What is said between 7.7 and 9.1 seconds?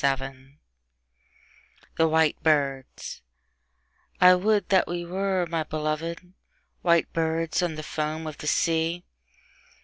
the foam of the sea!